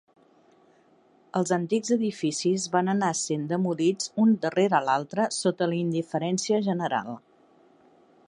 Els 1.39 1.51
antics 1.57 1.93
edificis 1.95 2.65
van 2.77 2.89
anar 2.93 3.11
sent 3.19 3.43
demolits 3.51 4.09
un 4.25 4.33
darrere 4.47 4.81
l'altre 4.89 5.29
sota 5.37 5.67
la 5.73 5.79
indiferència 5.83 6.63
general. 6.71 7.13